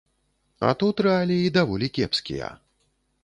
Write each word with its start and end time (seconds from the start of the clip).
А 0.69 0.69
тут 0.83 1.03
рэаліі 1.07 1.53
даволі 1.59 1.89
кепскія. 1.97 2.49